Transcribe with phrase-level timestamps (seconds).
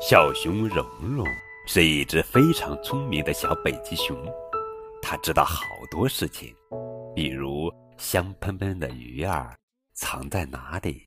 [0.00, 1.26] 小熊蓉蓉
[1.66, 4.16] 是一只非常聪明的小北极熊，
[5.02, 6.54] 它知道好多事情，
[7.16, 9.52] 比如香喷喷的鱼儿
[9.94, 11.04] 藏在哪里，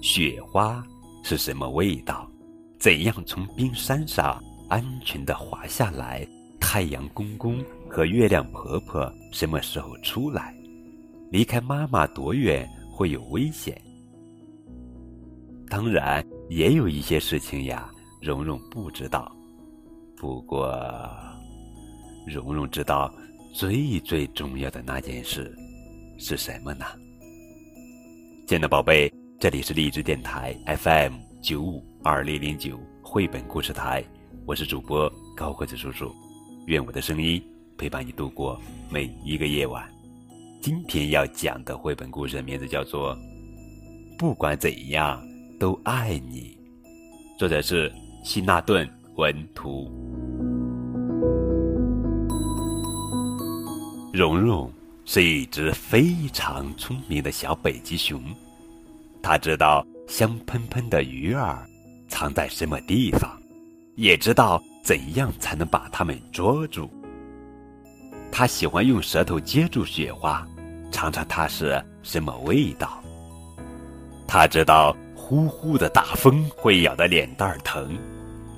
[0.00, 0.80] 雪花
[1.24, 2.30] 是什么味道，
[2.78, 6.24] 怎样从冰山上安全地滑下来，
[6.60, 10.54] 太阳公公和月亮婆婆什么时候出来，
[11.32, 13.76] 离开妈妈多远会有危险。
[15.68, 17.90] 当然，也有一些事情呀。
[18.20, 19.34] 蓉蓉不知道，
[20.14, 20.78] 不过，
[22.26, 23.10] 蓉蓉知道
[23.54, 25.56] 最最重要的那件事
[26.18, 26.84] 是什么呢？
[28.46, 34.04] 亲爱的宝贝，这里是励志电台 FM 九五二零零九绘本故事台，
[34.44, 36.14] 我是主播高个子叔叔，
[36.66, 37.42] 愿我的声音
[37.78, 38.60] 陪伴你度过
[38.90, 39.90] 每一个夜晚。
[40.60, 43.16] 今天要讲的绘本故事的名字叫做
[44.18, 45.26] 《不管怎样
[45.58, 46.54] 都爱你》，
[47.38, 47.90] 作者是。
[48.22, 49.90] 希纳顿文图。
[54.12, 54.70] 蓉蓉
[55.04, 58.22] 是一只非常聪明的小北极熊，
[59.22, 61.66] 它知道香喷喷的鱼儿
[62.08, 63.30] 藏在什么地方，
[63.94, 66.90] 也知道怎样才能把它们捉住。
[68.30, 70.46] 它喜欢用舌头接住雪花，
[70.90, 73.02] 尝尝它是什么味道。
[74.26, 74.94] 它知道。
[75.30, 77.96] 呼呼的大风会咬得脸蛋儿疼，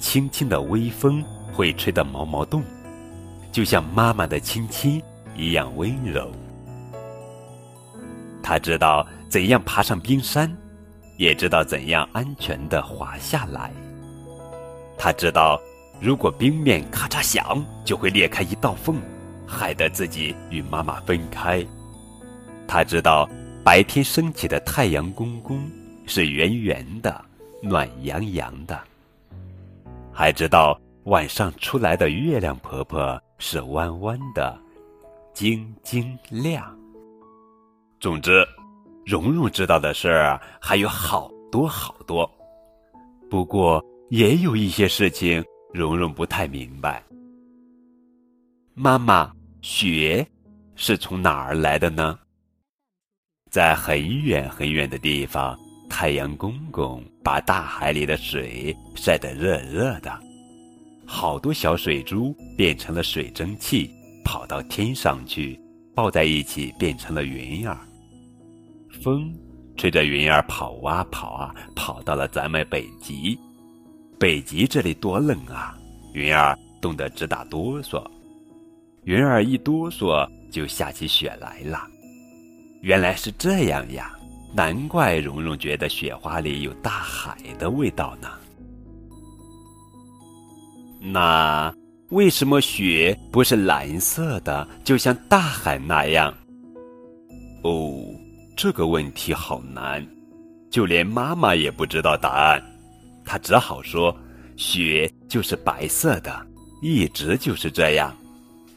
[0.00, 1.22] 轻轻的微风
[1.52, 2.60] 会吹得毛毛动，
[3.52, 5.00] 就像妈妈的亲亲
[5.36, 6.28] 一样温柔。
[8.42, 10.52] 他知道怎样爬上冰山，
[11.16, 13.70] 也知道怎样安全的滑下来。
[14.98, 15.60] 他知道，
[16.00, 18.96] 如果冰面咔嚓响，就会裂开一道缝，
[19.46, 21.64] 害得自己与妈妈分开。
[22.66, 23.30] 他知道，
[23.62, 25.62] 白天升起的太阳公公。
[26.06, 27.24] 是圆圆的，
[27.62, 28.80] 暖洋洋的。
[30.12, 34.58] 还知道晚上出来的月亮婆婆是弯弯的，
[35.34, 36.74] 晶晶亮。
[38.00, 38.46] 总之，
[39.04, 42.30] 蓉蓉知道的事儿还有好多好多。
[43.28, 47.02] 不过，也有一些事情蓉蓉不太明白。
[48.74, 50.26] 妈妈，雪
[50.76, 52.18] 是从哪儿来的呢？
[53.50, 55.58] 在很远很远的地方。
[55.98, 60.12] 太阳公公把大海里的水晒得热热的，
[61.06, 63.90] 好多小水珠变成了水蒸气，
[64.22, 65.58] 跑到天上去，
[65.94, 67.78] 抱在一起变成了云儿。
[69.02, 69.34] 风
[69.78, 73.34] 吹着云儿跑啊跑啊，跑到了咱们北极。
[74.20, 75.74] 北极这里多冷啊！
[76.12, 78.06] 云儿冻得直打哆嗦，
[79.04, 81.88] 云儿一哆嗦就下起雪来了。
[82.82, 84.12] 原来是这样呀！
[84.56, 88.30] 难怪蓉蓉觉得雪花里有大海的味道呢。
[90.98, 91.70] 那
[92.08, 96.32] 为什么雪不是蓝色的，就像大海那样？
[97.64, 98.02] 哦，
[98.56, 100.04] 这个问题好难，
[100.70, 102.62] 就连妈妈也不知道答案。
[103.26, 104.16] 她只好说
[104.56, 106.46] ：“雪就是白色的，
[106.80, 108.16] 一直就是这样，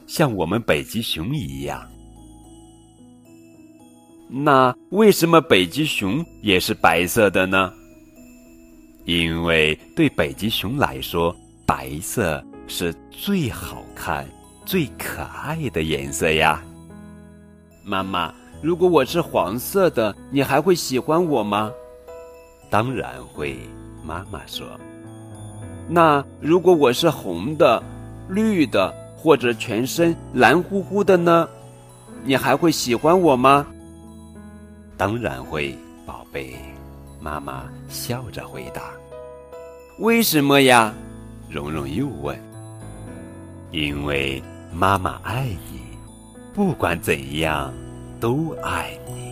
[0.07, 1.89] 像我们北极熊一样。”
[4.31, 7.73] 那为什么北极熊也是白色的呢？
[9.05, 11.35] 因为对北极熊来说，
[11.65, 14.29] 白色是最好看、
[14.67, 16.61] 最可爱的颜色呀。
[17.83, 18.31] 妈妈，
[18.61, 21.71] 如果我是黄色的，你还会喜欢我吗？
[22.69, 23.57] 当然会，
[24.05, 24.67] 妈妈说。
[25.87, 27.81] 那如果我是红的、
[28.27, 31.49] 绿的，或者全身蓝乎乎的呢？
[32.23, 33.65] 你还会喜欢我吗？
[34.99, 35.73] 当然会，
[36.05, 36.53] 宝贝。
[37.21, 38.91] 妈妈笑着回答
[39.99, 40.93] ：“为什么呀？”
[41.49, 42.37] 蓉蓉又问。
[43.71, 44.43] “因为
[44.73, 45.79] 妈妈爱你，
[46.53, 47.73] 不管怎样
[48.19, 49.28] 都爱你。”